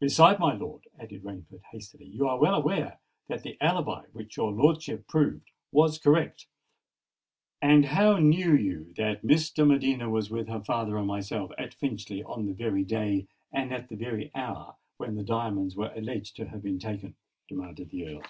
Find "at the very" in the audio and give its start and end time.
13.72-14.32